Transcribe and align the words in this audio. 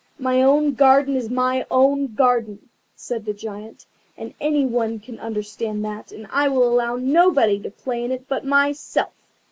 "My 0.17 0.41
own 0.41 0.73
garden 0.73 1.15
is 1.15 1.29
my 1.29 1.63
own 1.69 2.15
garden," 2.15 2.69
said 2.95 3.23
the 3.23 3.35
Giant; 3.35 3.85
"any 4.17 4.65
one 4.65 4.99
can 4.99 5.19
understand 5.19 5.85
that, 5.85 6.11
and 6.11 6.25
I 6.31 6.47
will 6.47 6.67
allow 6.67 6.95
nobody 6.95 7.59
to 7.59 7.69
play 7.69 8.03
in 8.03 8.11
it 8.11 8.25
but 8.27 8.43
myself." 8.43 9.13